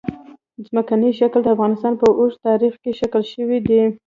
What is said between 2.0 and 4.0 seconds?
په اوږده تاریخ کې ذکر شوی دی.